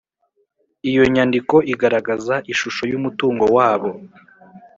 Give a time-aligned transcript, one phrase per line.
[0.89, 3.89] Iyo nyandiko igaragaza ishusho y’umutungo wabo